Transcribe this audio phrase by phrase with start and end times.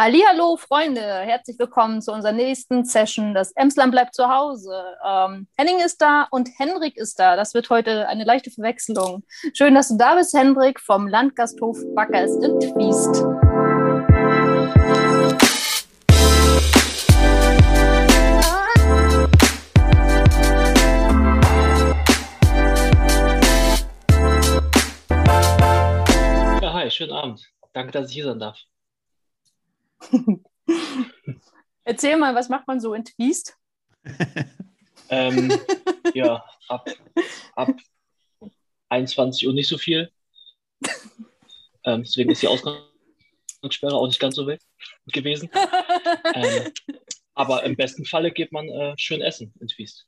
[0.00, 3.34] Hallo Freunde, herzlich willkommen zu unserer nächsten Session.
[3.34, 4.70] Das Emsland bleibt zu Hause.
[5.04, 7.34] Ähm, Henning ist da und Hendrik ist da.
[7.34, 9.24] Das wird heute eine leichte Verwechslung.
[9.54, 13.24] Schön, dass du da bist, Hendrik, vom Landgasthof Backer ist in Twiest.
[26.62, 27.50] Ja, hi, schönen Abend.
[27.72, 28.58] Danke, dass ich hier sein darf.
[31.84, 33.56] Erzähl mal, was macht man so in Twiest?
[35.08, 35.52] ähm,
[36.14, 36.88] ja, ab,
[37.54, 37.70] ab
[38.88, 40.10] 21 Uhr nicht so viel.
[41.84, 44.62] Ähm, deswegen ist die Ausgangssperre auch nicht ganz so wild
[45.06, 45.50] gewesen.
[46.34, 46.72] ähm,
[47.34, 50.06] aber im besten Falle geht man äh, schön essen in Twiest.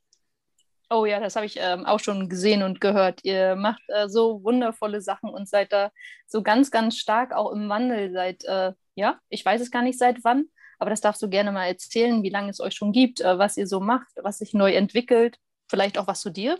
[0.93, 3.21] Oh ja, das habe ich ähm, auch schon gesehen und gehört.
[3.23, 5.89] Ihr macht äh, so wundervolle Sachen und seid da
[6.27, 8.11] so ganz, ganz stark auch im Wandel.
[8.11, 10.47] Seit, äh, ja, ich weiß es gar nicht seit wann,
[10.79, 13.55] aber das darfst du gerne mal erzählen, wie lange es euch schon gibt, äh, was
[13.55, 15.37] ihr so macht, was sich neu entwickelt,
[15.69, 16.57] vielleicht auch was zu dir.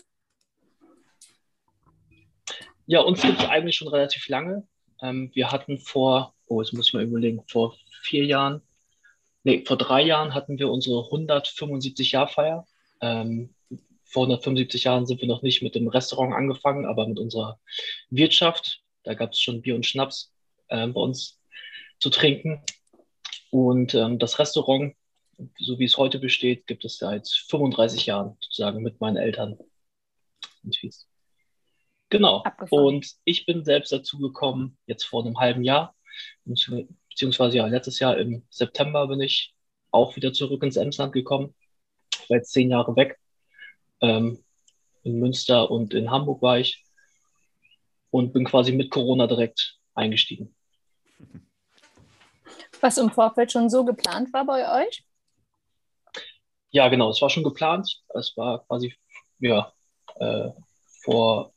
[2.85, 4.65] Ja, uns gibt es eigentlich schon relativ lange.
[5.01, 8.61] Ähm, wir hatten vor, oh, jetzt muss ich mal überlegen, vor vier Jahren,
[9.43, 12.65] nee, vor drei Jahren hatten wir unsere 175-Jahr-Feier.
[13.01, 13.53] Ähm,
[14.11, 17.59] vor 175 Jahren sind wir noch nicht mit dem Restaurant angefangen, aber mit unserer
[18.09, 18.81] Wirtschaft.
[19.03, 20.33] Da gab es schon Bier und Schnaps
[20.67, 21.39] äh, bei uns
[21.99, 22.61] zu trinken.
[23.51, 24.95] Und ähm, das Restaurant,
[25.57, 29.57] so wie es heute besteht, gibt es seit 35 Jahren sozusagen mit meinen Eltern
[30.63, 31.07] in Fies.
[32.09, 32.43] Genau.
[32.43, 32.83] Abgefahren.
[32.83, 35.95] Und ich bin selbst dazu gekommen, jetzt vor einem halben Jahr,
[36.43, 39.55] beziehungsweise ja, letztes Jahr im September bin ich
[39.91, 41.55] auch wieder zurück ins Emsland gekommen.
[42.13, 43.20] Ich war jetzt zehn Jahre weg
[44.01, 44.43] ähm,
[45.03, 46.83] in Münster und in Hamburg war ich
[48.09, 50.55] und bin quasi mit Corona direkt eingestiegen.
[52.81, 55.03] Was im Vorfeld schon so geplant war bei euch?
[56.71, 58.01] Ja, genau, es war schon geplant.
[58.09, 58.95] Es war quasi
[59.39, 59.71] ja,
[60.19, 60.49] äh,
[61.03, 61.53] vor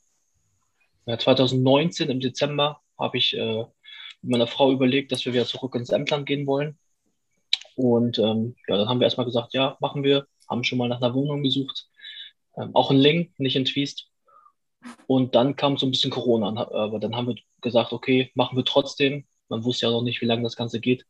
[1.06, 3.64] ja, 2019 im Dezember habe ich äh,
[4.22, 6.78] mit meiner Frau überlegt, dass wir wieder zurück ins Emsland gehen wollen.
[7.76, 11.00] Und ähm, ja, dann haben wir erstmal gesagt, ja, machen wir, haben schon mal nach
[11.00, 11.88] einer Wohnung gesucht,
[12.56, 14.08] ähm, auch in Ling, nicht in Twist.
[15.06, 16.68] Und dann kam so ein bisschen Corona.
[16.70, 19.26] Aber dann haben wir gesagt, okay, machen wir trotzdem.
[19.48, 21.06] Man wusste ja noch nicht, wie lange das Ganze geht.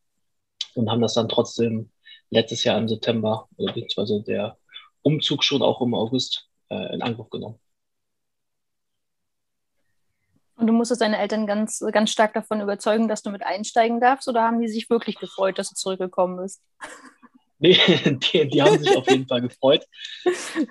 [0.74, 1.90] Und haben das dann trotzdem
[2.30, 4.58] letztes Jahr im September, oder beziehungsweise der
[5.02, 7.58] Umzug schon auch im August äh, in Angriff genommen.
[10.56, 14.28] Und du musstest deine Eltern ganz, ganz stark davon überzeugen, dass du mit einsteigen darfst,
[14.28, 16.62] oder haben die sich wirklich gefreut, dass du zurückgekommen bist?
[17.58, 17.76] Nee,
[18.32, 19.84] die, die haben sich auf jeden Fall gefreut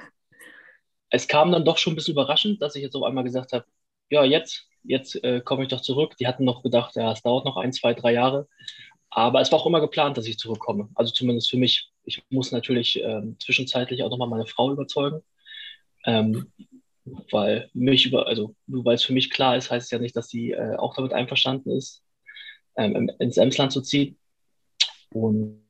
[1.13, 3.65] es kam dann doch schon ein bisschen überraschend, dass ich jetzt auf einmal gesagt habe,
[4.09, 6.17] ja, jetzt, jetzt äh, komme ich doch zurück.
[6.17, 8.47] Die hatten noch gedacht, ja, es dauert noch ein, zwei, drei Jahre.
[9.11, 10.89] Aber es war auch immer geplant, dass ich zurückkomme.
[10.95, 11.91] Also zumindest für mich.
[12.03, 15.21] Ich muss natürlich ähm, zwischenzeitlich auch nochmal meine Frau überzeugen.
[16.05, 16.51] Ähm,
[17.31, 20.15] weil mich über, also nur weil es für mich klar ist, heißt es ja nicht,
[20.15, 22.03] dass sie äh, auch damit einverstanden ist,
[22.75, 24.17] ähm, ins Emsland zu ziehen.
[25.13, 25.61] Und,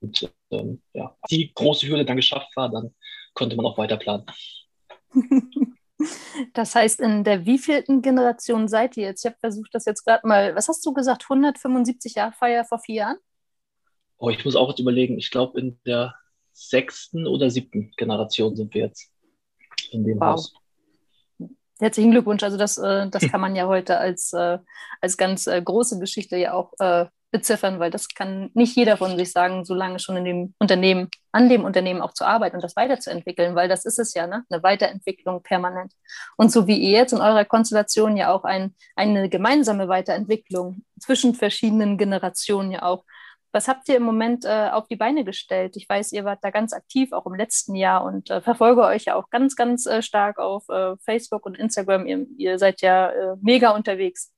[0.00, 2.92] und ähm, ja, die große Hürde dann geschafft war, dann
[3.34, 4.26] konnte man auch weiter planen.
[6.54, 9.24] Das heißt, in der wievielten Generation seid ihr jetzt?
[9.24, 12.78] Ich habe versucht, das jetzt gerade mal, was hast du gesagt, 175 Jahre Feier vor
[12.78, 13.16] vier Jahren?
[14.18, 16.14] Oh, ich muss auch jetzt überlegen, ich glaube, in der
[16.52, 19.10] sechsten oder siebten Generation sind wir jetzt
[19.90, 20.32] in dem wow.
[20.32, 20.54] Haus.
[21.80, 22.42] Herzlichen Glückwunsch.
[22.42, 24.58] Also das, äh, das kann man ja heute als, äh,
[25.00, 26.72] als ganz äh, große Geschichte ja auch
[27.32, 31.08] beziffern, weil das kann nicht jeder von sich sagen, so lange schon in dem Unternehmen,
[31.32, 34.44] an dem Unternehmen auch zu arbeiten und das weiterzuentwickeln, weil das ist es ja, ne?
[34.50, 35.94] eine Weiterentwicklung permanent.
[36.36, 41.34] Und so wie ihr jetzt in eurer Konstellation ja auch ein, eine gemeinsame Weiterentwicklung zwischen
[41.34, 43.04] verschiedenen Generationen ja auch.
[43.50, 45.76] Was habt ihr im Moment äh, auf die Beine gestellt?
[45.76, 49.06] Ich weiß, ihr wart da ganz aktiv, auch im letzten Jahr und äh, verfolge euch
[49.06, 52.06] ja auch ganz, ganz äh, stark auf äh, Facebook und Instagram.
[52.06, 54.32] Ihr, ihr seid ja äh, mega unterwegs.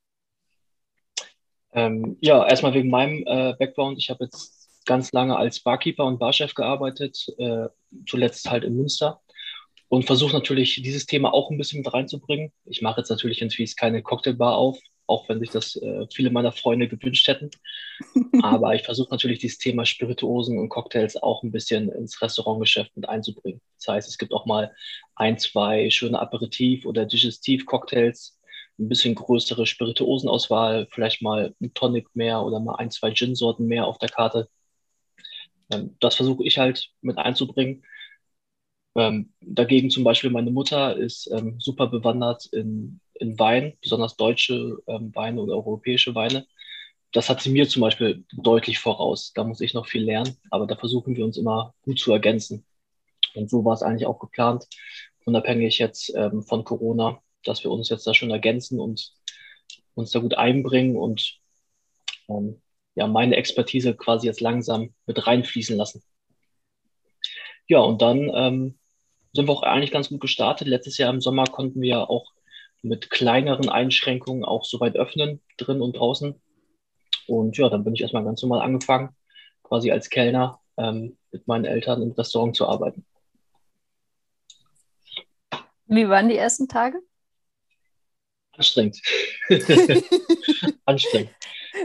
[1.74, 3.98] Ähm, ja, erstmal wegen meinem äh, Background.
[3.98, 7.66] Ich habe jetzt ganz lange als Barkeeper und Barchef gearbeitet, äh,
[8.06, 9.20] zuletzt halt in Münster
[9.88, 12.52] und versuche natürlich dieses Thema auch ein bisschen mit reinzubringen.
[12.64, 16.30] Ich mache jetzt natürlich in Twies keine Cocktailbar auf, auch wenn sich das äh, viele
[16.30, 17.50] meiner Freunde gewünscht hätten.
[18.42, 23.08] Aber ich versuche natürlich dieses Thema Spirituosen und Cocktails auch ein bisschen ins Restaurantgeschäft mit
[23.08, 23.60] einzubringen.
[23.78, 24.72] Das heißt, es gibt auch mal
[25.14, 28.33] ein, zwei schöne Aperitif- oder Digestiv-Cocktails,
[28.78, 33.86] ein bisschen größere Spirituosenauswahl, vielleicht mal ein Tonic mehr oder mal ein, zwei Gin-Sorten mehr
[33.86, 34.48] auf der Karte.
[35.70, 37.84] Ähm, das versuche ich halt mit einzubringen.
[38.96, 44.78] Ähm, dagegen zum Beispiel meine Mutter ist ähm, super bewandert in, in Wein, besonders deutsche
[44.86, 46.46] Weine oder europäische Weine.
[47.12, 49.32] das hat sie mir zum Beispiel deutlich voraus.
[49.34, 52.66] Da muss ich noch viel lernen, aber da versuchen wir uns immer gut zu ergänzen.
[53.34, 54.66] Und so war es eigentlich auch geplant,
[55.26, 59.12] unabhängig jetzt ähm, von Corona, dass wir uns jetzt da schon ergänzen und
[59.94, 61.38] uns da gut einbringen und
[62.28, 62.60] ähm,
[62.94, 66.02] ja, meine Expertise quasi jetzt langsam mit reinfließen lassen.
[67.66, 68.78] Ja, und dann ähm,
[69.32, 70.68] sind wir auch eigentlich ganz gut gestartet.
[70.68, 72.32] Letztes Jahr im Sommer konnten wir auch
[72.82, 76.40] mit kleineren Einschränkungen auch so weit öffnen, drin und draußen.
[77.26, 79.16] Und ja, dann bin ich erstmal ganz normal angefangen,
[79.62, 83.06] quasi als Kellner ähm, mit meinen Eltern im Restaurant zu arbeiten.
[85.86, 87.00] Wie waren die ersten Tage?
[88.56, 89.00] Anstrengend.
[90.84, 91.30] Anstrengend.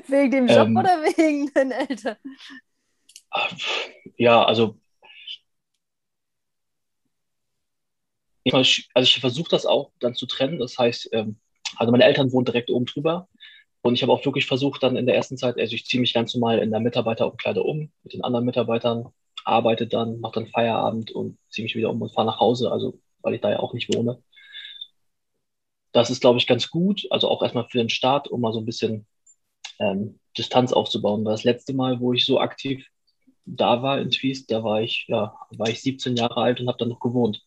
[0.07, 2.17] Wegen dem Job ähm, oder wegen den Eltern?
[4.17, 4.79] Ja, also
[8.53, 10.59] also ich versuche das auch dann zu trennen.
[10.59, 11.39] Das heißt, ähm,
[11.77, 13.27] also meine Eltern wohnen direkt oben drüber.
[13.81, 16.13] Und ich habe auch wirklich versucht, dann in der ersten Zeit, also ich ziehe mich
[16.13, 19.09] ganz normal in der Mitarbeiterumkleide um mit den anderen Mitarbeitern,
[19.45, 22.99] arbeite dann, mache dann Feierabend und ziehe mich wieder um und fahre nach Hause, also
[23.21, 24.21] weil ich da ja auch nicht wohne.
[25.91, 27.07] Das ist, glaube ich, ganz gut.
[27.09, 29.05] Also auch erstmal für den Start, um mal so ein bisschen
[29.79, 31.25] ähm, Distanz aufzubauen.
[31.25, 32.85] Das letzte Mal, wo ich so aktiv
[33.45, 36.77] da war in Twist, da war ich, ja, war ich 17 Jahre alt und habe
[36.77, 37.41] dann noch gewohnt.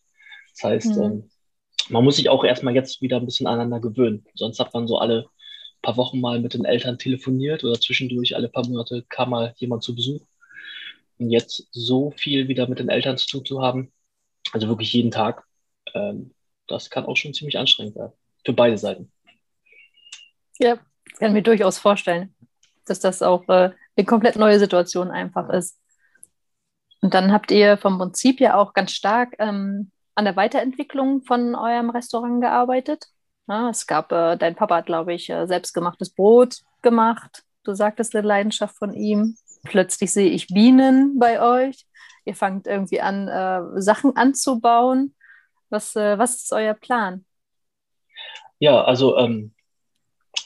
[0.53, 1.03] Das heißt, mhm.
[1.03, 1.29] ähm,
[1.89, 4.25] man muss sich auch erstmal jetzt wieder ein bisschen aneinander gewöhnen.
[4.35, 5.27] Sonst hat man so alle
[5.81, 9.83] paar Wochen mal mit den Eltern telefoniert oder zwischendurch alle paar Monate kam mal jemand
[9.83, 10.21] zu Besuch.
[11.19, 13.91] Und jetzt so viel wieder mit den Eltern zu tun zu haben,
[14.51, 15.45] also wirklich jeden Tag,
[15.93, 16.31] ähm,
[16.67, 18.13] das kann auch schon ziemlich anstrengend werden.
[18.45, 19.11] Für beide Seiten.
[20.59, 20.75] Ja,
[21.17, 22.35] kann ich mir durchaus vorstellen,
[22.85, 25.79] dass das auch äh, eine komplett neue Situation einfach ist.
[27.01, 31.55] Und dann habt ihr vom Prinzip ja auch ganz stark ähm, an der Weiterentwicklung von
[31.55, 33.07] eurem Restaurant gearbeitet.
[33.47, 37.43] Ja, es gab, äh, dein Papa hat, glaube ich, äh, selbstgemachtes Brot gemacht.
[37.63, 39.35] Du sagtest eine Leidenschaft von ihm.
[39.63, 41.85] Plötzlich sehe ich Bienen bei euch.
[42.25, 45.13] Ihr fangt irgendwie an, äh, Sachen anzubauen.
[45.69, 47.25] Was, äh, was ist euer Plan?
[48.63, 49.53] Ja, also ähm,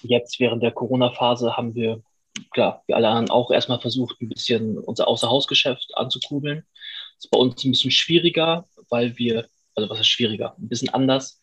[0.02, 2.02] jetzt während der Corona-Phase haben wir,
[2.50, 6.66] klar, wie alle anderen auch erstmal versucht, ein bisschen unser Außerhausgeschäft anzukurbeln.
[7.18, 10.56] Das ist bei uns ein bisschen schwieriger, weil wir, also was ist schwieriger?
[10.58, 11.40] Ein bisschen anders,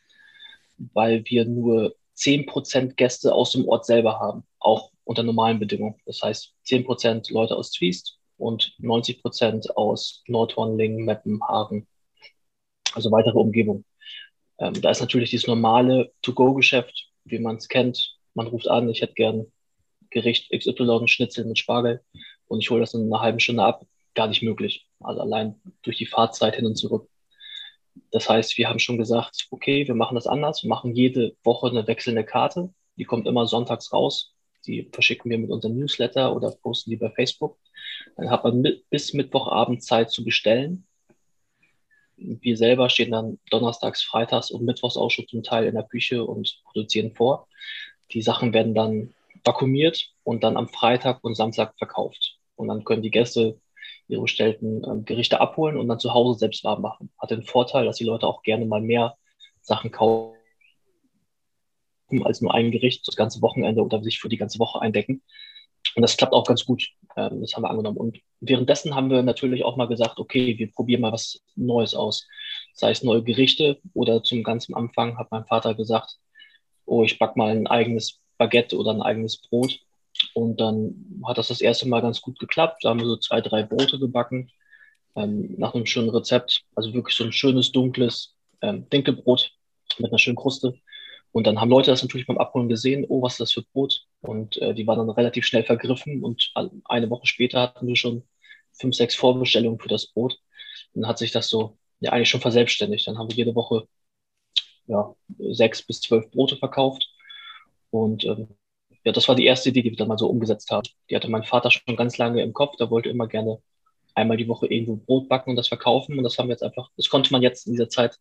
[0.76, 6.00] weil wir nur 10% Gäste aus dem Ort selber haben, auch unter normalen Bedingungen.
[6.06, 11.86] Das heißt 10% Leute aus Zwiest und 90% aus Nordhornlingen, Meppen, Hagen,
[12.94, 13.84] also weitere Umgebung.
[14.58, 18.16] Ähm, da ist natürlich dieses normale To-Go-Geschäft, wie man es kennt.
[18.34, 19.46] Man ruft an, ich hätte gern
[20.10, 22.02] Gericht XY, Schnitzel mit Spargel
[22.46, 23.84] und ich hole das in einer halben Stunde ab.
[24.14, 24.86] Gar nicht möglich.
[25.00, 27.08] Also allein durch die Fahrzeit hin und zurück.
[28.10, 30.62] Das heißt, wir haben schon gesagt, okay, wir machen das anders.
[30.62, 32.72] Wir machen jede Woche eine wechselnde Karte.
[32.96, 34.34] Die kommt immer sonntags raus.
[34.66, 37.58] Die verschicken wir mit unserem Newsletter oder posten die bei Facebook.
[38.16, 40.86] Dann hat man bis Mittwochabend Zeit zu bestellen.
[42.16, 46.24] Wir selber stehen dann donnerstags, freitags und mittwochs auch schon zum Teil in der Küche
[46.24, 47.48] und produzieren vor.
[48.12, 49.14] Die Sachen werden dann
[49.44, 52.38] vakuumiert und dann am Freitag und Samstag verkauft.
[52.56, 53.60] Und dann können die Gäste
[54.08, 57.10] ihre bestellten ähm, Gerichte abholen und dann zu Hause selbst warm machen.
[57.18, 59.16] Hat den Vorteil, dass die Leute auch gerne mal mehr
[59.60, 60.34] Sachen kaufen
[62.22, 65.22] als nur ein Gericht das ganze Wochenende oder sich für die ganze Woche eindecken.
[65.94, 66.88] Und das klappt auch ganz gut.
[67.16, 67.96] Ähm, das haben wir angenommen.
[67.96, 72.26] Und währenddessen haben wir natürlich auch mal gesagt, okay, wir probieren mal was Neues aus.
[72.74, 76.18] Sei es neue Gerichte oder zum ganzen Anfang hat mein Vater gesagt,
[76.86, 79.78] oh, ich back mal ein eigenes Baguette oder ein eigenes Brot.
[80.34, 82.84] Und dann hat das das erste Mal ganz gut geklappt.
[82.84, 84.50] Da haben wir so zwei, drei Brote gebacken.
[85.16, 86.64] Ähm, nach einem schönen Rezept.
[86.74, 89.52] Also wirklich so ein schönes, dunkles ähm, Dinkelbrot
[89.98, 90.74] mit einer schönen Kruste.
[91.32, 94.06] Und dann haben Leute das natürlich beim Abholen gesehen, oh, was ist das für Brot?
[94.24, 96.52] Und äh, die waren dann relativ schnell vergriffen und
[96.86, 98.24] eine Woche später hatten wir schon
[98.72, 100.38] fünf, sechs Vorbestellungen für das Brot.
[100.94, 103.06] Dann hat sich das so ja eigentlich schon verselbstständigt.
[103.06, 103.86] Dann haben wir jede Woche
[104.86, 107.06] ja, sechs bis zwölf Brote verkauft.
[107.90, 108.48] Und ähm,
[109.04, 110.88] ja, das war die erste Idee, die wir dann mal so umgesetzt haben.
[111.10, 112.76] Die hatte mein Vater schon ganz lange im Kopf.
[112.76, 113.60] Der wollte immer gerne
[114.14, 116.16] einmal die Woche irgendwo Brot backen und das verkaufen.
[116.16, 118.18] Und das haben wir jetzt einfach, das konnte man jetzt in dieser Zeit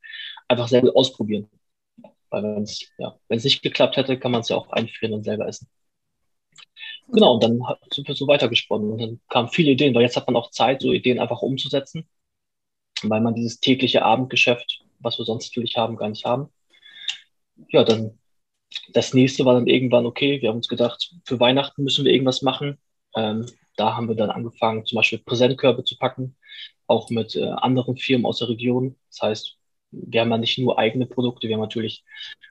[0.50, 1.50] einfach gut ausprobieren.
[2.29, 5.48] Weil wenn es ja, nicht geklappt hätte, kann man es ja auch einfrieren und selber
[5.48, 5.69] essen.
[7.07, 10.27] Genau, und dann sind wir so weitergesponnen und dann kamen viele Ideen, weil jetzt hat
[10.27, 12.07] man auch Zeit, so Ideen einfach umzusetzen,
[13.03, 16.50] weil man dieses tägliche Abendgeschäft, was wir sonst natürlich haben, gar nicht haben.
[17.69, 18.17] Ja, dann
[18.93, 22.41] das nächste war dann irgendwann, okay, wir haben uns gedacht, für Weihnachten müssen wir irgendwas
[22.41, 22.79] machen.
[23.15, 23.45] Ähm,
[23.77, 26.38] da haben wir dann angefangen, zum Beispiel Präsentkörbe zu packen,
[26.88, 28.98] auch mit äh, anderen Firmen aus der Region.
[29.10, 29.57] Das heißt,
[29.91, 32.03] wir haben ja nicht nur eigene Produkte, wir haben natürlich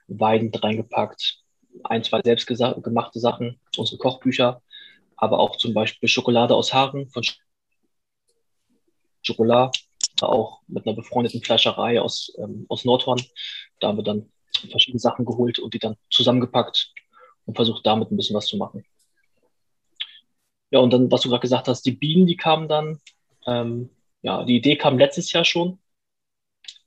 [0.07, 1.42] Weiden reingepackt,
[1.83, 4.61] ein, zwei selbstgemachte Sachen, unsere Kochbücher,
[5.15, 7.23] aber auch zum Beispiel Schokolade aus Haaren von
[9.21, 9.71] Schokolade,
[10.21, 13.21] auch mit einer befreundeten Fleischerei aus, ähm, aus Nordhorn.
[13.79, 14.31] Da haben wir dann
[14.69, 16.93] verschiedene Sachen geholt und die dann zusammengepackt
[17.45, 18.85] und versucht damit ein bisschen was zu machen.
[20.71, 22.99] Ja, und dann, was du gerade gesagt hast, die Bienen, die kamen dann.
[23.45, 23.89] Ähm,
[24.21, 25.79] ja, die Idee kam letztes Jahr schon.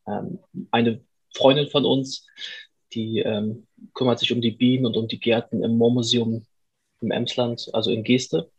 [0.06, 0.40] Ähm,
[0.70, 2.26] eine Freundin von uns,
[2.92, 6.46] die ähm, kümmert sich um die Bienen und um die Gärten im Moormuseum
[7.00, 8.50] im Emsland, also in Geste.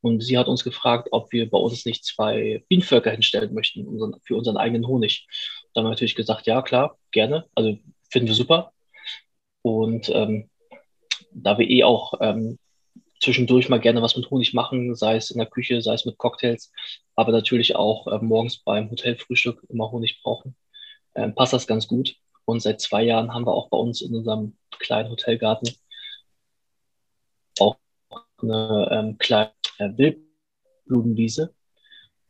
[0.00, 4.20] Und sie hat uns gefragt, ob wir bei uns nicht zwei Bienenvölker hinstellen möchten unseren,
[4.22, 5.26] für unseren eigenen Honig.
[5.72, 7.46] Da haben wir natürlich gesagt, ja, klar, gerne.
[7.54, 7.78] Also
[8.10, 8.72] finden wir super.
[9.62, 10.50] Und ähm,
[11.32, 12.58] da wir eh auch ähm,
[13.20, 16.18] zwischendurch mal gerne was mit Honig machen, sei es in der Küche, sei es mit
[16.18, 16.70] Cocktails,
[17.16, 20.54] aber natürlich auch äh, morgens beim Hotelfrühstück immer Honig brauchen,
[21.14, 22.14] äh, passt das ganz gut.
[22.44, 25.70] Und seit zwei Jahren haben wir auch bei uns in unserem kleinen Hotelgarten
[27.58, 27.76] auch
[28.42, 31.54] eine ähm, kleine äh, Wildblumenwiese,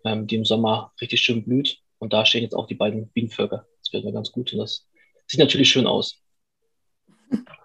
[0.05, 1.79] ähm, die im Sommer richtig schön blüht.
[1.99, 3.67] Und da stehen jetzt auch die beiden Bienenvölker.
[3.83, 4.87] Das wird mir ganz gut und das
[5.27, 6.21] sieht natürlich schön aus.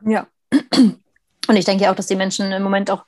[0.05, 0.27] Ja.
[1.47, 3.05] Und ich denke auch, dass die Menschen im Moment auch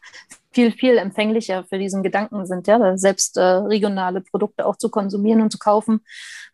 [0.53, 5.41] viel, viel empfänglicher für diesen Gedanken sind, ja, selbst äh, regionale Produkte auch zu konsumieren
[5.41, 6.01] und zu kaufen.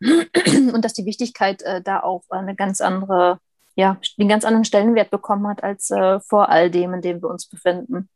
[0.00, 3.40] Und dass die Wichtigkeit äh, da auch eine ganz andere,
[3.74, 7.28] ja, den ganz anderen Stellenwert bekommen hat als äh, vor all dem, in dem wir
[7.28, 8.08] uns befinden.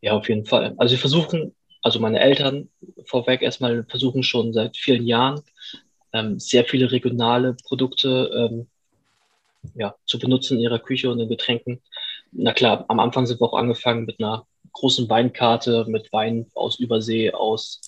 [0.00, 0.74] Ja, auf jeden Fall.
[0.76, 2.68] Also wir versuchen, also meine Eltern
[3.06, 5.42] vorweg erstmal versuchen schon seit vielen Jahren
[6.12, 8.68] ähm, sehr viele regionale Produkte ähm,
[9.74, 11.82] ja, zu benutzen in ihrer Küche und in Getränken.
[12.38, 16.78] Na klar, am Anfang sind wir auch angefangen mit einer großen Weinkarte, mit Wein aus
[16.78, 17.80] Übersee, aus,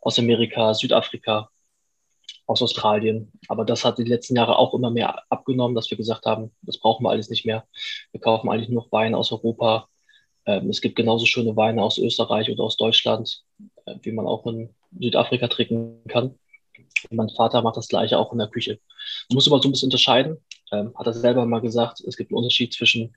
[0.00, 1.50] aus Amerika, Südafrika,
[2.46, 3.32] aus Australien.
[3.48, 6.78] Aber das hat die letzten Jahre auch immer mehr abgenommen, dass wir gesagt haben, das
[6.78, 7.66] brauchen wir alles nicht mehr.
[8.12, 9.88] Wir kaufen eigentlich nur noch Wein aus Europa,
[10.46, 13.42] ähm, es gibt genauso schöne Weine aus Österreich oder aus Deutschland,
[13.86, 16.38] äh, wie man auch in Südafrika trinken kann.
[17.10, 18.78] Mein Vater macht das gleiche auch in der Küche.
[19.28, 20.38] Man muss aber so ein bisschen unterscheiden,
[20.70, 23.16] ähm, hat er selber mal gesagt, es gibt einen Unterschied zwischen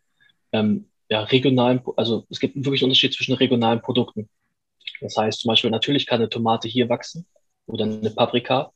[0.51, 4.29] ähm, ja, regionalen, also es gibt wirklich einen Unterschied zwischen regionalen Produkten.
[5.01, 7.25] Das heißt zum Beispiel, natürlich kann eine Tomate hier wachsen
[7.65, 8.72] oder eine Paprika,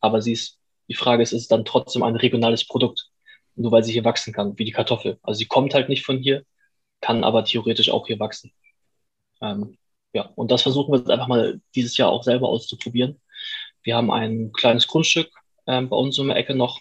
[0.00, 0.58] aber sie ist,
[0.88, 3.10] die Frage ist, ist es dann trotzdem ein regionales Produkt,
[3.54, 5.18] nur weil sie hier wachsen kann, wie die Kartoffel.
[5.22, 6.44] Also sie kommt halt nicht von hier,
[7.00, 8.52] kann aber theoretisch auch hier wachsen.
[9.40, 9.76] Ähm,
[10.12, 13.20] ja, und das versuchen wir jetzt einfach mal dieses Jahr auch selber auszuprobieren.
[13.82, 15.30] Wir haben ein kleines Grundstück
[15.66, 16.80] ähm, bei uns in der Ecke noch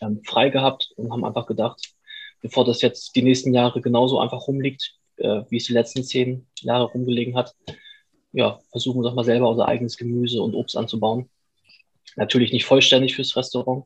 [0.00, 1.92] ähm, frei gehabt und haben einfach gedacht,
[2.40, 6.46] bevor das jetzt die nächsten Jahre genauso einfach rumliegt, äh, wie es die letzten zehn
[6.60, 7.54] Jahre rumgelegen hat,
[8.32, 11.30] ja, versuchen wir doch mal selber unser eigenes Gemüse und Obst anzubauen.
[12.16, 13.84] Natürlich nicht vollständig fürs Restaurant.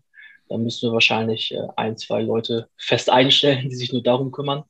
[0.49, 4.65] Da müssen wir wahrscheinlich äh, ein, zwei Leute fest einstellen, die sich nur darum kümmern.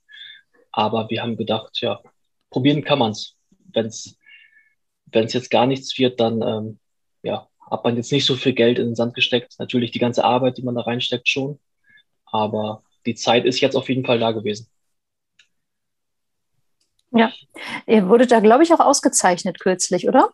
[0.70, 2.00] Aber wir haben gedacht, ja,
[2.50, 3.36] probieren kann man es.
[3.74, 6.78] Wenn es jetzt gar nichts wird, dann ähm,
[7.22, 9.54] ja, hat man jetzt nicht so viel Geld in den Sand gesteckt.
[9.58, 11.58] Natürlich die ganze Arbeit, die man da reinsteckt, schon.
[12.26, 14.68] Aber die Zeit ist jetzt auf jeden Fall da gewesen.
[17.10, 17.30] Ja,
[17.86, 20.30] ihr wurdet da, glaube ich, auch ausgezeichnet kürzlich, oder?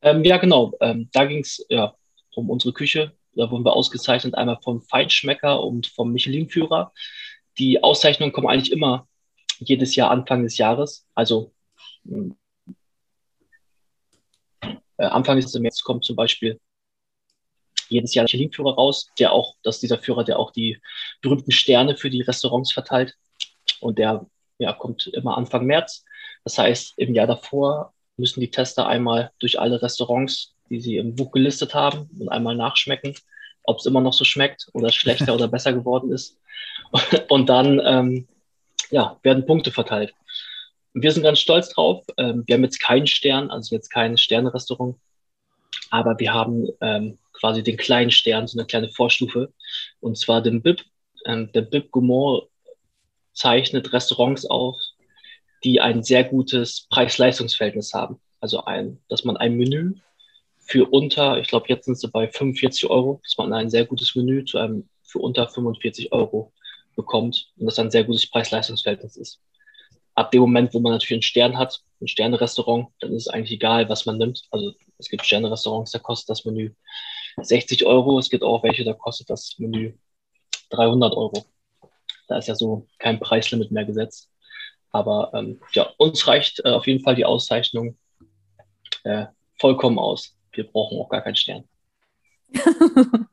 [0.00, 0.72] Ähm, ja, genau.
[0.80, 1.94] Ähm, da ging es ja,
[2.34, 3.12] um unsere Küche.
[3.34, 6.92] Da wurden wir ausgezeichnet, einmal vom Feinschmecker und vom Michelin-Führer
[7.58, 9.08] die Auszeichnungen kommen eigentlich immer
[9.58, 11.06] jedes Jahr Anfang des Jahres.
[11.14, 11.52] Also
[12.04, 12.30] äh,
[14.96, 16.60] Anfang des März kommt zum Beispiel
[17.88, 20.80] jedes Jahr der Michelin-Führer raus, der auch, das ist dieser Führer, der auch die
[21.20, 23.14] berühmten Sterne für die Restaurants verteilt.
[23.80, 24.26] Und der
[24.58, 26.04] ja, kommt immer Anfang März.
[26.44, 31.14] Das heißt, im Jahr davor müssen die Tester einmal durch alle Restaurants, die sie im
[31.14, 33.14] Buch gelistet haben, und einmal nachschmecken,
[33.62, 36.38] ob es immer noch so schmeckt oder schlechter oder besser geworden ist.
[37.28, 38.28] Und dann ähm,
[38.90, 40.14] ja, werden Punkte verteilt.
[40.94, 42.04] Und wir sind ganz stolz drauf.
[42.16, 44.96] Ähm, wir haben jetzt keinen Stern, also jetzt kein Sterne-Restaurant,
[45.90, 49.52] aber wir haben ähm, quasi den kleinen Stern, so eine kleine Vorstufe,
[50.00, 50.82] und zwar den BIP.
[51.26, 52.48] Ähm, der BIP Gourmand
[53.32, 54.76] zeichnet Restaurants auf,
[55.64, 58.20] die ein sehr gutes Preis-Leistungs-Verhältnis haben.
[58.40, 59.94] Also ein, dass man ein Menü
[60.58, 64.14] für unter, ich glaube, jetzt sind sie bei 45 Euro, dass man ein sehr gutes
[64.14, 66.52] Menü zu einem für unter 45 Euro
[66.94, 69.40] bekommt und das ein sehr gutes Preis-Leistungs-Verhältnis ist.
[70.14, 73.52] Ab dem Moment, wo man natürlich einen Stern hat, ein Sterne-Restaurant, dann ist es eigentlich
[73.52, 74.42] egal, was man nimmt.
[74.50, 76.72] Also es gibt Sterne-Restaurants, da kostet das Menü
[77.42, 78.18] 60 Euro.
[78.18, 79.94] Es gibt auch welche, da kostet das Menü
[80.70, 81.44] 300 Euro.
[82.28, 84.30] Da ist ja so kein Preislimit mehr gesetzt.
[84.90, 87.96] Aber ähm, ja, uns reicht äh, auf jeden Fall die Auszeichnung
[89.04, 89.26] äh,
[89.58, 90.34] vollkommen aus.
[90.52, 91.64] Wir brauchen auch gar keinen Stern.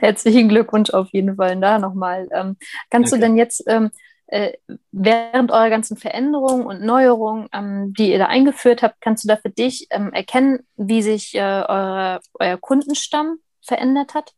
[0.00, 2.28] Herzlichen Glückwunsch auf jeden Fall da nochmal.
[2.32, 2.56] Ähm,
[2.90, 3.26] kannst Danke.
[3.26, 3.90] du denn jetzt, ähm,
[4.32, 4.56] äh,
[4.92, 9.36] während eurer ganzen Veränderungen und Neuerungen, ähm, die ihr da eingeführt habt, kannst du da
[9.36, 14.32] für dich ähm, erkennen, wie sich äh, eure, euer Kundenstamm verändert hat?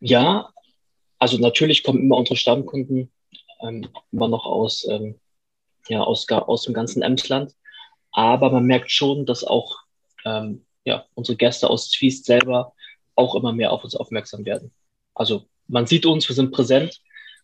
[0.00, 0.52] Ja,
[1.18, 3.10] also natürlich kommen immer unsere Stammkunden
[3.62, 5.18] ähm, immer noch aus, ähm,
[5.88, 7.54] ja, aus, aus dem ganzen Emsland.
[8.12, 9.78] Aber man merkt schon, dass auch
[10.26, 12.74] ähm, ja, unsere Gäste aus Zwiest selber
[13.14, 14.74] auch immer mehr auf uns aufmerksam werden.
[15.14, 17.00] Also man sieht uns, wir sind präsent,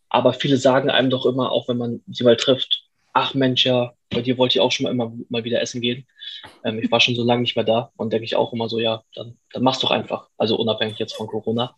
[0.08, 3.92] aber viele sagen einem doch immer, auch wenn man sie mal trifft, ach Mensch, ja,
[4.10, 6.06] bei dir wollte ich auch schon mal immer mal wieder essen gehen.
[6.64, 8.78] Ähm, ich war schon so lange nicht mehr da und denke ich auch immer so,
[8.78, 10.28] ja, dann, dann mach's doch einfach.
[10.36, 11.76] Also unabhängig jetzt von Corona.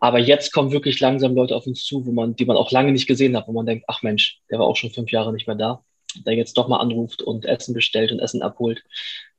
[0.00, 2.92] Aber jetzt kommen wirklich langsam Leute auf uns zu, wo man, die man auch lange
[2.92, 5.46] nicht gesehen hat, wo man denkt, ach Mensch, der war auch schon fünf Jahre nicht
[5.46, 5.84] mehr da,
[6.26, 8.82] der jetzt doch mal anruft und Essen bestellt und Essen abholt.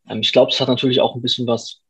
[0.10, 1.82] Ähm, ich glaube, es hat natürlich auch ein bisschen was,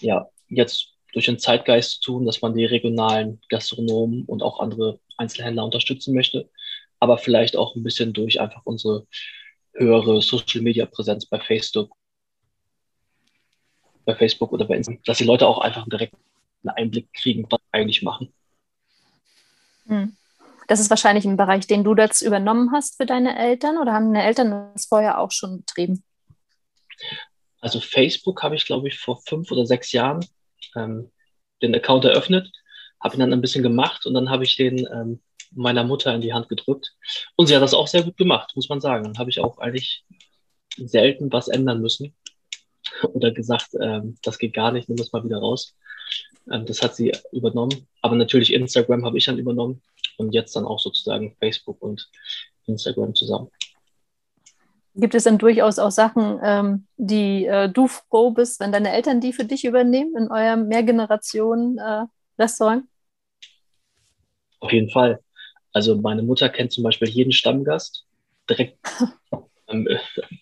[0.00, 5.00] ja, jetzt durch den Zeitgeist zu tun, dass man die regionalen Gastronomen und auch andere
[5.16, 6.50] Einzelhändler unterstützen möchte,
[6.98, 9.06] aber vielleicht auch ein bisschen durch einfach unsere
[9.74, 11.92] höhere Social Media Präsenz bei Facebook,
[14.04, 16.14] bei Facebook oder bei Instagram, dass die Leute auch einfach direkt
[16.64, 18.32] einen Einblick kriegen, was wir eigentlich machen.
[19.86, 20.16] Hm.
[20.66, 24.12] Das ist wahrscheinlich ein Bereich, den du das übernommen hast für deine Eltern oder haben
[24.12, 26.02] deine Eltern das vorher auch schon betrieben?
[27.60, 30.24] Also Facebook habe ich, glaube ich, vor fünf oder sechs Jahren
[30.76, 31.10] ähm,
[31.62, 32.50] den Account eröffnet,
[33.02, 35.20] habe ihn dann ein bisschen gemacht und dann habe ich den ähm,
[35.52, 36.94] meiner Mutter in die Hand gedrückt.
[37.36, 39.04] Und sie hat das auch sehr gut gemacht, muss man sagen.
[39.04, 40.04] Dann habe ich auch eigentlich
[40.76, 42.14] selten was ändern müssen
[43.12, 45.76] oder gesagt, ähm, das geht gar nicht, nimm das mal wieder raus.
[46.50, 47.86] Ähm, das hat sie übernommen.
[48.02, 49.82] Aber natürlich Instagram habe ich dann übernommen
[50.16, 52.08] und jetzt dann auch sozusagen Facebook und
[52.66, 53.50] Instagram zusammen.
[54.96, 59.20] Gibt es dann durchaus auch Sachen, ähm, die äh, du froh bist, wenn deine Eltern
[59.20, 62.84] die für dich übernehmen in eurem Mehrgenerationen-Restaurant?
[62.84, 62.86] Äh,
[64.60, 65.18] Auf jeden Fall.
[65.72, 68.06] Also meine Mutter kennt zum Beispiel jeden Stammgast
[68.48, 68.78] direkt.
[69.68, 69.88] ähm,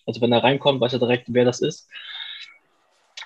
[0.04, 1.88] also wenn er reinkommt, weiß er direkt, wer das ist.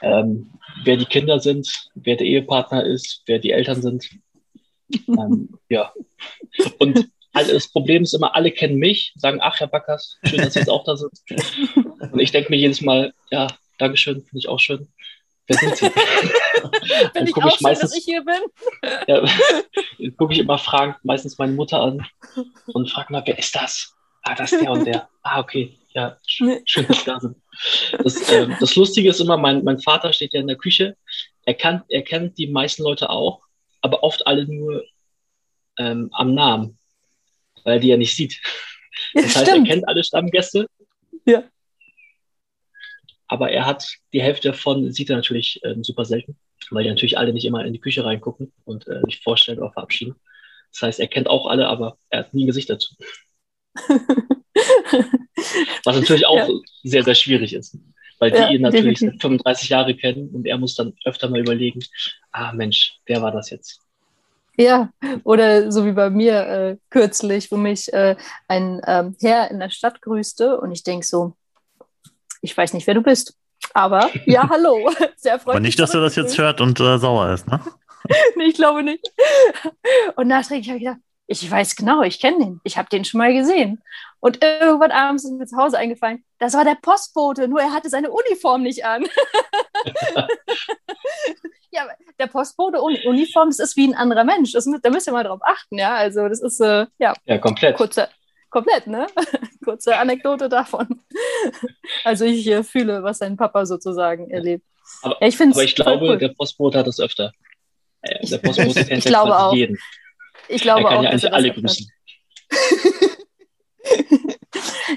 [0.02, 0.50] Ähm,
[0.84, 4.08] wer die Kinder sind, wer der Ehepartner ist, wer die Eltern sind.
[5.08, 5.92] Ähm, ja.
[6.78, 10.54] Und also das Problem ist immer, alle kennen mich, sagen, ach, Herr Backers, schön, dass
[10.54, 11.12] Sie jetzt auch da sind.
[12.10, 13.46] Und ich denke mir jedes Mal, ja,
[13.78, 14.88] Dankeschön, finde ich auch schön.
[15.46, 15.90] Wer sind Sie?
[17.12, 18.40] Finde ich auch ich meistens, schön, dass ich hier bin.
[19.06, 22.06] ja, gucke ich immer fragend meistens meine Mutter an
[22.68, 23.94] und frage mal, wer ist das?
[24.22, 25.08] Ah, das ist der und der.
[25.22, 25.78] Ah, okay.
[25.90, 27.36] Ja, schön, schön dass Sie da sind.
[28.02, 30.96] Das, äh, das Lustige ist immer, mein, mein Vater steht ja in der Küche.
[31.44, 33.42] Er, kann, er kennt die meisten Leute auch,
[33.82, 34.84] aber oft alle nur
[35.78, 36.78] ähm, am Namen
[37.66, 38.40] weil er die ja nicht sieht.
[39.12, 39.68] Das ja, heißt, stimmt.
[39.68, 40.68] er kennt alle Stammgäste.
[41.26, 41.42] Ja.
[43.26, 46.38] Aber er hat die Hälfte davon, sieht er natürlich äh, super selten,
[46.70, 49.72] weil die natürlich alle nicht immer in die Küche reingucken und äh, sich vorstellen oder
[49.72, 50.14] verabschieden.
[50.72, 52.94] Das heißt, er kennt auch alle, aber er hat nie ein Gesicht dazu.
[55.84, 56.48] Was natürlich auch ja.
[56.84, 57.76] sehr, sehr schwierig ist,
[58.20, 59.22] weil die ja, ihn natürlich definitiv.
[59.22, 61.80] 35 Jahre kennen und er muss dann öfter mal überlegen,
[62.30, 63.85] ah Mensch, wer war das jetzt?
[64.56, 64.90] Ja,
[65.24, 68.16] oder so wie bei mir äh, kürzlich, wo mich äh,
[68.48, 71.34] ein ähm, Herr in der Stadt grüßte und ich denke so,
[72.40, 73.36] ich weiß nicht, wer du bist.
[73.74, 74.90] Aber ja, hallo.
[75.16, 75.46] Sehr freundlich.
[75.46, 77.60] Aber nicht, dass er das jetzt hört und äh, sauer ist, ne?
[78.36, 79.04] nee, ich glaube nicht.
[80.14, 82.60] Und nachträglich habe ich gedacht, ich weiß genau, ich kenne den.
[82.62, 83.82] Ich habe den schon mal gesehen.
[84.20, 87.90] Und irgendwann abends ist mir zu Hause eingefallen, das war der Postbote, nur er hatte
[87.90, 89.06] seine Uniform nicht an.
[92.18, 94.52] Der Postbote ohne Uniform, das ist wie ein anderer Mensch.
[94.52, 95.94] Das, da müsst ihr mal drauf achten, ja.
[95.94, 97.76] Also das ist äh, ja, ja komplett.
[97.76, 98.08] Kurze,
[98.50, 99.06] komplett, ne?
[99.64, 101.02] Kurze Anekdote davon.
[102.04, 104.64] also ich äh, fühle, was sein Papa sozusagen erlebt.
[105.02, 106.18] Aber ja, ich, aber ich glaube, cool.
[106.18, 107.32] der Postbote hat das öfter.
[108.02, 109.54] Äh, der Postbote kennt ich glaube auch.
[109.54, 109.78] jeden.
[110.48, 111.90] Ich glaube er kann auch, ja eigentlich alle grüßen.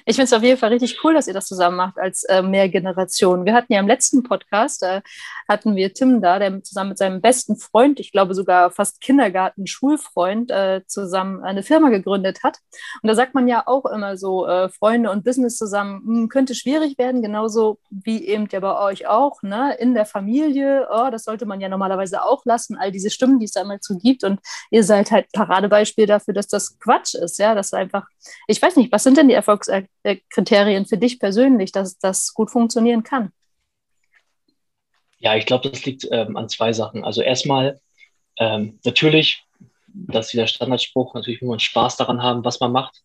[0.06, 2.42] Ich finde es auf jeden Fall richtig cool, dass ihr das zusammen macht als äh,
[2.42, 3.46] Mehrgeneration.
[3.46, 5.02] Wir hatten ja im letzten Podcast, da
[5.48, 10.52] hatten wir Tim da, der zusammen mit seinem besten Freund, ich glaube sogar fast Kindergarten-Schulfreund,
[10.52, 12.60] äh, zusammen eine Firma gegründet hat.
[13.02, 16.30] Und da sagt man ja auch immer so, äh, Freunde und Business zusammen mh, hm,
[16.30, 19.76] könnte schwierig werden, genauso wie eben ja bei euch auch, ne?
[19.80, 20.88] in der Familie.
[20.92, 23.80] Oh, das sollte man ja normalerweise auch lassen, all diese Stimmen, die es da immer
[23.80, 24.24] zu gibt.
[24.24, 24.40] Und
[24.72, 28.06] ihr seid halt Paradebeispiel dafür, dass das Quatsch ist, ja, dass einfach,
[28.48, 33.04] ich weiß nicht, was sind denn die Erfolgskriterien für dich persönlich, dass das gut funktionieren
[33.04, 33.32] kann?
[35.18, 37.04] Ja, ich glaube, das liegt ähm, an zwei Sachen.
[37.04, 37.80] Also erstmal,
[38.38, 39.44] ähm, natürlich,
[39.88, 43.04] das ist wieder Standardspruch, natürlich muss man Spaß daran haben, was man macht.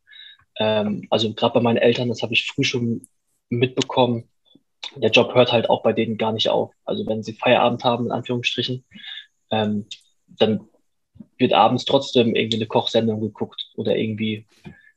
[0.59, 3.09] Ähm, also gerade bei meinen Eltern, das habe ich früh schon
[3.49, 4.29] mitbekommen,
[4.97, 6.73] der Job hört halt auch bei denen gar nicht auf.
[6.85, 8.85] Also wenn sie Feierabend haben, in Anführungsstrichen,
[9.51, 9.87] ähm,
[10.29, 10.69] dann
[11.39, 14.47] wird abends trotzdem irgendwie eine Kochsendung geguckt oder irgendwie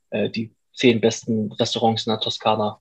[0.10, 2.80] äh, die zehn besten Restaurants in der Toskana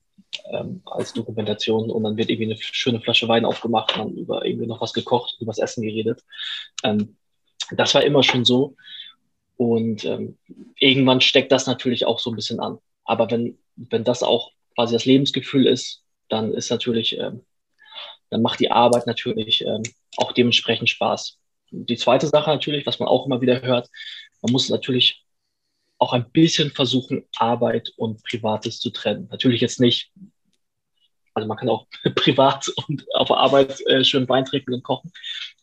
[0.51, 4.45] ähm, als Dokumentation und dann wird irgendwie eine schöne Flasche Wein aufgemacht und dann über
[4.45, 6.23] irgendwie noch was gekocht, über das Essen geredet.
[6.83, 7.17] Ähm,
[7.71, 8.75] das war immer schon so.
[9.57, 10.37] Und ähm,
[10.77, 12.77] irgendwann steckt das natürlich auch so ein bisschen an.
[13.03, 17.43] Aber wenn, wenn das auch quasi das Lebensgefühl ist, dann ist natürlich, ähm,
[18.29, 19.81] dann macht die Arbeit natürlich ähm,
[20.17, 21.39] auch dementsprechend Spaß.
[21.71, 23.89] Die zweite Sache natürlich, was man auch immer wieder hört,
[24.43, 25.25] man muss natürlich
[25.99, 29.27] auch ein bisschen versuchen, Arbeit und Privates zu trennen.
[29.31, 30.11] Natürlich jetzt nicht,
[31.33, 35.11] also man kann auch privat und auf Arbeit äh, schön Wein trinken und kochen,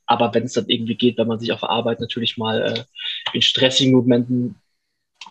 [0.07, 2.85] aber wenn es dann irgendwie geht, wenn man sich auf Arbeit natürlich mal äh,
[3.33, 4.61] in stressigen Momenten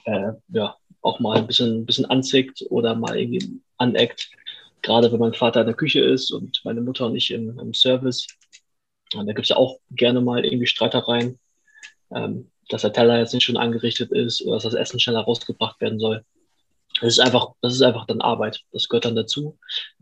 [0.06, 4.32] äh, ja, auch mal ein bisschen, ein bisschen anzickt oder mal irgendwie aneckt,
[4.82, 7.74] gerade wenn mein Vater in der Küche ist und meine Mutter und ich im, im
[7.74, 8.28] Service,
[9.14, 11.40] und da gibt es ja auch gerne mal irgendwie Streitereien.
[12.12, 15.80] Ähm, dass der Teller jetzt nicht schon angerichtet ist oder dass das Essen schneller rausgebracht
[15.82, 16.24] werden soll.
[17.02, 18.62] Das ist einfach, das ist einfach dann Arbeit.
[18.72, 19.58] Das gehört dann dazu.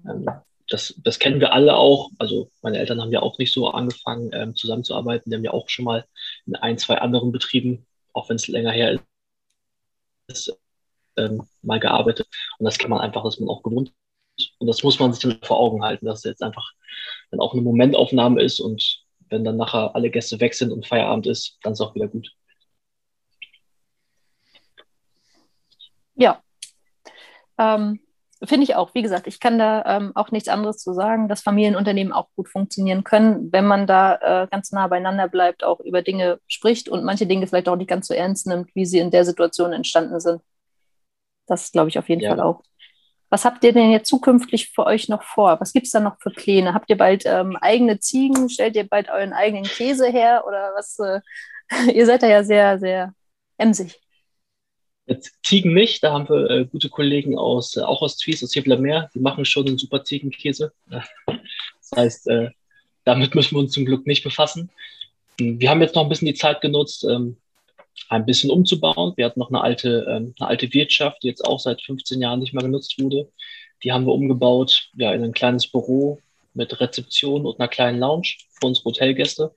[0.06, 0.30] Ähm,
[0.70, 2.10] das, das kennen wir alle auch.
[2.18, 5.30] Also meine Eltern haben ja auch nicht so angefangen ähm, zusammenzuarbeiten.
[5.30, 6.06] Die haben ja auch schon mal
[6.46, 9.00] in ein, zwei anderen Betrieben, auch wenn es länger her
[10.28, 10.54] ist,
[11.18, 12.28] ähm, mal gearbeitet.
[12.58, 13.92] Und das kann man einfach, dass man auch gewohnt
[14.38, 14.52] ist.
[14.60, 16.72] Und das muss man sich dann vor Augen halten, dass es jetzt einfach
[17.32, 21.26] dann auch eine Momentaufnahme ist und wenn dann nachher alle Gäste weg sind und Feierabend
[21.26, 22.32] ist, dann ist es auch wieder gut.
[26.16, 26.42] Ja.
[27.58, 28.00] Ähm,
[28.44, 28.96] Finde ich auch.
[28.96, 32.50] Wie gesagt, ich kann da ähm, auch nichts anderes zu sagen, dass Familienunternehmen auch gut
[32.50, 37.04] funktionieren können, wenn man da äh, ganz nah beieinander bleibt, auch über Dinge spricht und
[37.04, 40.20] manche Dinge vielleicht auch nicht ganz so ernst nimmt, wie sie in der Situation entstanden
[40.20, 40.42] sind.
[41.46, 42.32] Das glaube ich auf jeden ja.
[42.32, 42.64] Fall auch.
[43.30, 45.62] Was habt ihr denn jetzt zukünftig für euch noch vor?
[45.62, 46.74] Was gibt es da noch für Pläne?
[46.74, 48.50] Habt ihr bald ähm, eigene Ziegen?
[48.50, 50.44] Stellt ihr bald euren eigenen Käse her?
[50.48, 50.98] Oder was?
[51.00, 51.22] Äh,
[51.94, 53.14] ihr seid da ja sehr, sehr
[53.58, 54.01] emsig.
[55.08, 58.56] Jetzt Ziegen nicht, da haben wir äh, gute Kollegen aus, äh, auch aus Twies, aus
[58.56, 58.78] Hebler
[59.14, 60.74] die machen schon einen super Ziegenkäse.
[61.94, 62.52] Das heißt, äh,
[63.04, 64.70] damit müssen wir uns zum Glück nicht befassen.
[65.42, 67.36] Hm, wir haben jetzt noch ein bisschen die Zeit genutzt, ähm,
[68.08, 69.14] ein bisschen umzubauen.
[69.18, 72.40] Wir hatten noch eine alte, ähm, eine alte Wirtschaft, die jetzt auch seit 15 Jahren
[72.40, 73.30] nicht mehr genutzt wurde.
[73.84, 76.20] Die haben wir umgebaut ja, in ein kleines Büro
[76.54, 79.56] mit Rezeption und einer kleinen Lounge für unsere Hotelgäste.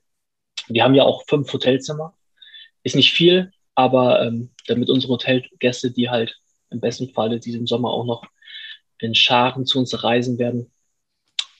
[0.67, 2.15] Wir haben ja auch fünf Hotelzimmer.
[2.83, 7.91] Ist nicht viel, aber ähm, damit unsere Hotelgäste, die halt im besten Falle diesen Sommer
[7.91, 8.25] auch noch
[8.99, 10.71] in Scharen zu uns reisen werden,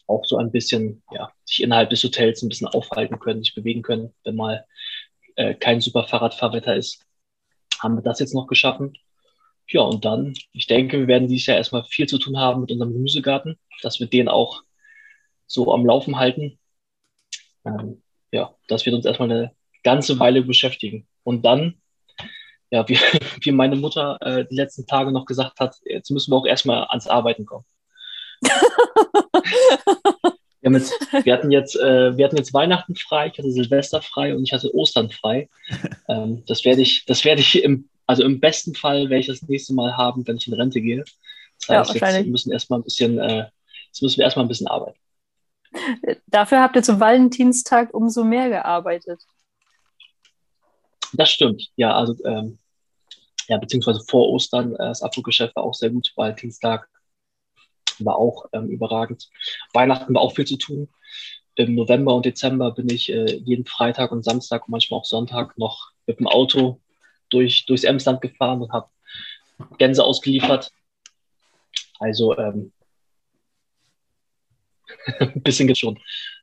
[0.07, 3.81] auch so ein bisschen, ja, sich innerhalb des Hotels ein bisschen aufhalten können, sich bewegen
[3.81, 4.65] können, wenn mal
[5.35, 7.05] äh, kein super Fahrradfahrwetter ist,
[7.79, 8.97] haben wir das jetzt noch geschaffen.
[9.67, 12.71] Ja, und dann, ich denke, wir werden dieses Jahr erstmal viel zu tun haben mit
[12.71, 14.61] unserem Gemüsegarten, dass wir den auch
[15.47, 16.59] so am Laufen halten.
[17.65, 18.01] Ähm,
[18.31, 19.51] ja, das wird uns erstmal eine
[19.83, 21.07] ganze Weile beschäftigen.
[21.23, 21.81] Und dann
[22.75, 22.97] ja, wie,
[23.41, 26.83] wie meine Mutter äh, die letzten Tage noch gesagt hat, jetzt müssen wir auch erstmal
[26.89, 27.65] ans Arbeiten kommen.
[30.61, 34.35] wir, jetzt, wir, hatten jetzt, äh, wir hatten jetzt Weihnachten frei, ich hatte Silvester frei
[34.35, 35.49] und ich hatte Ostern frei.
[36.07, 39.41] Ähm, das werde ich, das werde ich im, also im besten Fall werde ich das
[39.41, 41.03] nächste Mal haben, wenn ich in Rente gehe.
[41.59, 43.47] Das heißt, ja, jetzt müssen erstmal ein bisschen, äh,
[43.87, 44.99] jetzt müssen wir erstmal ein bisschen arbeiten.
[46.27, 49.19] Dafür habt ihr zum Valentinstag umso mehr gearbeitet.
[51.13, 52.59] Das stimmt, ja, also ähm,
[53.47, 56.89] ja, beziehungsweise vor Ostern äh, das Abfluggeschäft war auch sehr gut, Valentinstag
[57.99, 59.29] war auch ähm, überragend.
[59.73, 60.89] Weihnachten war auch viel zu tun.
[61.55, 65.57] Im November und Dezember bin ich äh, jeden Freitag und Samstag und manchmal auch Sonntag
[65.57, 66.81] noch mit dem Auto
[67.29, 68.89] durch, durchs Emsland gefahren und habe
[69.77, 70.71] Gänse ausgeliefert.
[71.99, 72.73] Also ähm,
[75.19, 75.97] ein bisschen geht schon.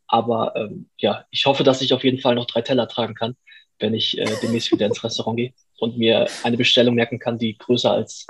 [0.07, 3.37] Aber ähm, ja, ich hoffe, dass ich auf jeden Fall noch drei Teller tragen kann
[3.83, 7.59] wenn ich äh, demnächst wieder ins Restaurant gehe und mir eine Bestellung merken kann, die
[7.59, 8.27] größer als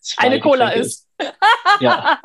[0.00, 1.08] zwei eine Cola ist.
[1.18, 1.34] ist.
[1.80, 2.20] Ja.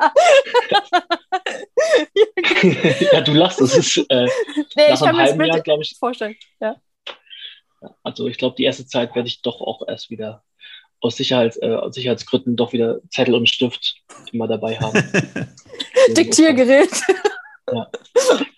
[3.14, 4.28] ja, du lachst, das ist äh,
[4.76, 5.96] nee, nach einem halben Jahr, glaube ich.
[5.98, 6.76] Vorstellen, ja.
[8.04, 10.44] Also ich glaube, die erste Zeit werde ich doch auch erst wieder
[11.00, 14.02] aus, Sicherheits, äh, aus Sicherheitsgründen doch wieder Zettel und Stift
[14.34, 15.02] immer dabei haben.
[16.10, 16.92] Diktiergerät.
[17.74, 17.90] Ja.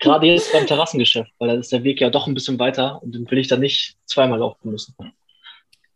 [0.00, 3.14] Gerade jetzt beim Terrassengeschäft, weil da ist der Weg ja doch ein bisschen weiter und
[3.14, 4.94] den will ich dann nicht zweimal laufen müssen.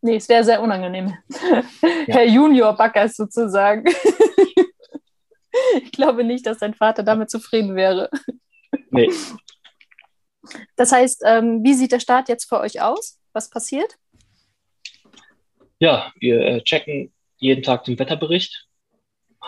[0.00, 1.14] Nee, es wäre sehr unangenehm.
[2.06, 2.14] Ja.
[2.14, 3.84] Herr Junior Backers sozusagen.
[5.82, 8.10] ich glaube nicht, dass dein Vater damit zufrieden wäre.
[8.90, 9.10] Nee.
[10.76, 13.18] Das heißt, ähm, wie sieht der Start jetzt für euch aus?
[13.32, 13.96] Was passiert?
[15.78, 18.65] Ja, wir äh, checken jeden Tag den Wetterbericht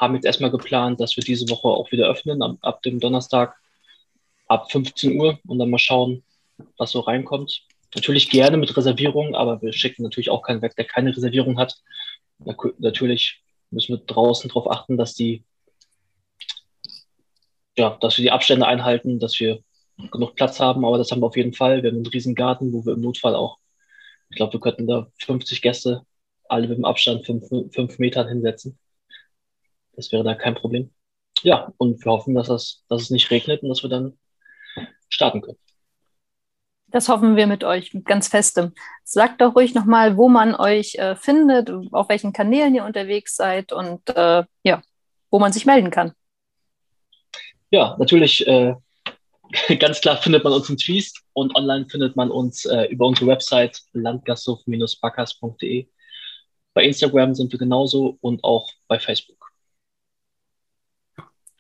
[0.00, 3.56] haben jetzt erstmal geplant, dass wir diese Woche auch wieder öffnen, ab, ab dem Donnerstag
[4.46, 6.24] ab 15 Uhr und dann mal schauen,
[6.76, 7.62] was so reinkommt.
[7.94, 11.80] Natürlich gerne mit Reservierung, aber wir schicken natürlich auch keinen weg, der keine Reservierung hat.
[12.78, 15.44] Natürlich müssen wir draußen darauf achten, dass die,
[17.76, 19.62] ja, dass wir die Abstände einhalten, dass wir
[20.11, 21.82] genug Platz haben, aber das haben wir auf jeden Fall.
[21.82, 23.58] Wir haben einen riesen Garten, wo wir im Notfall auch,
[24.30, 26.02] ich glaube, wir könnten da 50 Gäste
[26.48, 28.78] alle mit dem Abstand fünf, fünf Metern hinsetzen.
[29.98, 30.92] Das wäre da kein Problem.
[31.42, 34.16] Ja, und wir hoffen, dass, das, dass es nicht regnet und dass wir dann
[35.08, 35.58] starten können.
[36.87, 38.74] Das hoffen wir mit euch, mit ganz festem.
[39.02, 43.72] Sagt doch ruhig nochmal, wo man euch äh, findet, auf welchen Kanälen ihr unterwegs seid
[43.72, 44.82] und äh, ja,
[45.32, 46.12] wo man sich melden kann.
[47.72, 48.76] Ja, natürlich, äh,
[49.80, 53.26] ganz klar findet man uns im Twist und online findet man uns äh, über unsere
[53.26, 55.88] Website landgasthof-backers.de.
[56.72, 59.38] Bei Instagram sind wir genauso und auch bei Facebook.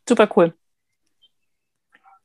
[0.08, 0.54] Super cool.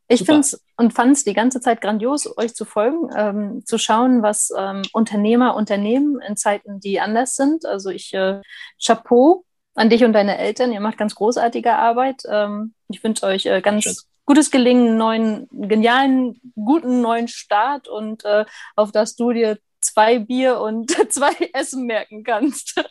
[0.07, 3.77] Ich finde es und fand es die ganze Zeit grandios, euch zu folgen, ähm, zu
[3.77, 7.65] schauen, was ähm, Unternehmer unternehmen in Zeiten, die anders sind.
[7.65, 8.41] Also ich äh,
[8.83, 10.71] Chapeau an dich und deine Eltern.
[10.71, 12.23] Ihr macht ganz großartige Arbeit.
[12.29, 13.95] Ähm, ich wünsche euch äh, ganz Schön.
[14.25, 20.59] gutes Gelingen, neuen, genialen, guten neuen Start und äh, auf dass du dir zwei Bier
[20.59, 22.81] und zwei Essen merken kannst.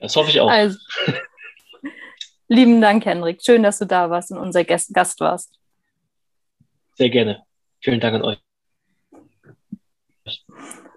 [0.00, 0.48] Das hoffe ich auch.
[0.48, 0.78] Also,
[2.48, 3.42] Lieben Dank, Henrik.
[3.44, 5.58] Schön, dass du da warst und unser Gast warst.
[6.94, 7.42] Sehr gerne.
[7.80, 8.38] Vielen Dank an euch.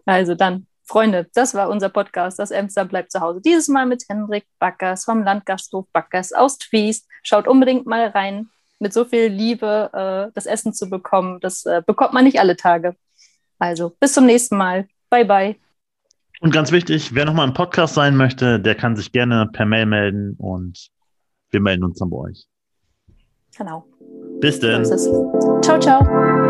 [0.06, 3.42] Also dann, Freunde, das war unser Podcast, das Emster bleibt zu Hause.
[3.42, 7.08] Dieses Mal mit Henrik Backers vom Landgasthof Backers aus Twiest.
[7.24, 8.50] Schaut unbedingt mal rein.
[8.80, 12.56] Mit so viel Liebe äh, das Essen zu bekommen, das äh, bekommt man nicht alle
[12.56, 12.96] Tage.
[13.60, 14.88] Also bis zum nächsten Mal.
[15.10, 15.56] Bye, bye.
[16.40, 19.86] Und ganz wichtig, wer nochmal im Podcast sein möchte, der kann sich gerne per Mail
[19.86, 20.90] melden und
[21.52, 22.48] wir melden uns dann bei euch.
[23.58, 23.86] Genau.
[24.40, 24.84] Bis dann.
[25.62, 26.41] Ciao, ciao.